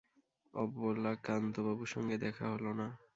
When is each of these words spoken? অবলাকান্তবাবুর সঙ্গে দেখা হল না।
অবলাকান্তবাবুর 0.53 1.89
সঙ্গে 1.93 2.15
দেখা 2.17 2.45
হল 2.53 2.65
না। 2.79 2.87